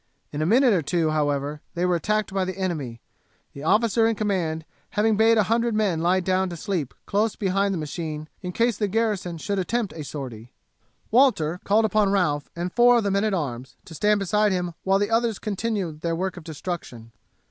[0.33, 2.99] In a minute or two, however, they were attacked by the enemy,
[3.53, 4.65] the officer in command
[4.97, 8.77] having bade a hundred men lie down to sleep close behind the machine in case
[8.77, 10.53] the garrison should attempt a sortie.
[11.11, 14.73] Walter called upon Ralph and four of the men at arms to stand beside him
[14.83, 17.11] while the others continued their work of destruction.